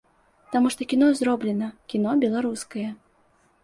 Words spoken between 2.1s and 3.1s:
беларускае.